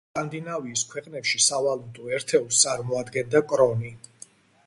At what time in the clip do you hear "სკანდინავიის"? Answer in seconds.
0.13-0.83